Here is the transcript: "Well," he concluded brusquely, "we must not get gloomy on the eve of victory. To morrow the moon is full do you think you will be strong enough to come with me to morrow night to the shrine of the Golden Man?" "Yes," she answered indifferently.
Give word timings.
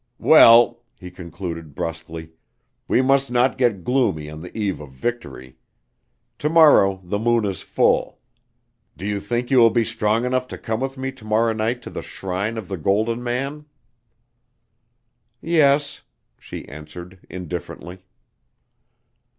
"Well," 0.17 0.81
he 0.95 1.11
concluded 1.11 1.75
brusquely, 1.75 2.31
"we 2.87 3.03
must 3.03 3.29
not 3.29 3.55
get 3.55 3.83
gloomy 3.83 4.31
on 4.31 4.41
the 4.41 4.57
eve 4.57 4.79
of 4.79 4.89
victory. 4.93 5.57
To 6.39 6.49
morrow 6.49 6.99
the 7.03 7.19
moon 7.19 7.45
is 7.45 7.61
full 7.61 8.19
do 8.97 9.05
you 9.05 9.19
think 9.19 9.51
you 9.51 9.59
will 9.59 9.69
be 9.69 9.85
strong 9.85 10.25
enough 10.25 10.47
to 10.47 10.57
come 10.57 10.79
with 10.79 10.97
me 10.97 11.11
to 11.11 11.23
morrow 11.25 11.53
night 11.53 11.83
to 11.83 11.91
the 11.91 12.01
shrine 12.01 12.57
of 12.57 12.67
the 12.67 12.77
Golden 12.77 13.21
Man?" 13.23 13.65
"Yes," 15.39 16.01
she 16.39 16.67
answered 16.67 17.19
indifferently. 17.29 17.99